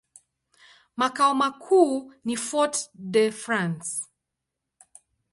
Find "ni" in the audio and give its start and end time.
2.25-2.35